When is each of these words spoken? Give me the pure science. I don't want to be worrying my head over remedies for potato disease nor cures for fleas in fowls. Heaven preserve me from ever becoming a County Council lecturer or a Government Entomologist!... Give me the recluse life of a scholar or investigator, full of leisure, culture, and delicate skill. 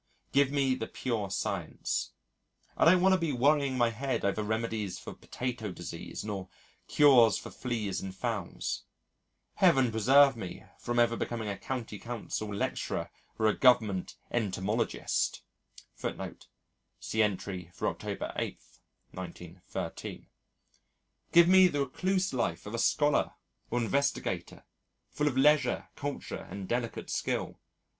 Give 0.31 0.49
me 0.51 0.73
the 0.73 0.87
pure 0.87 1.29
science. 1.29 2.09
I 2.75 2.85
don't 2.85 3.01
want 3.03 3.13
to 3.13 3.19
be 3.19 3.31
worrying 3.31 3.77
my 3.77 3.91
head 3.91 4.25
over 4.25 4.41
remedies 4.41 4.97
for 4.97 5.13
potato 5.13 5.71
disease 5.71 6.23
nor 6.25 6.49
cures 6.87 7.37
for 7.37 7.51
fleas 7.51 8.01
in 8.01 8.11
fowls. 8.11 8.81
Heaven 9.57 9.91
preserve 9.91 10.35
me 10.35 10.63
from 10.79 10.97
ever 10.97 11.15
becoming 11.15 11.49
a 11.49 11.55
County 11.55 11.99
Council 11.99 12.51
lecturer 12.51 13.11
or 13.37 13.45
a 13.45 13.55
Government 13.55 14.15
Entomologist!... 14.31 15.43
Give 16.01 16.13
me 21.47 21.67
the 21.67 21.79
recluse 21.79 22.33
life 22.33 22.65
of 22.65 22.73
a 22.73 22.79
scholar 22.79 23.33
or 23.69 23.79
investigator, 23.79 24.65
full 25.11 25.27
of 25.27 25.37
leisure, 25.37 25.89
culture, 25.95 26.47
and 26.49 26.67
delicate 26.67 27.11
skill. 27.11 27.59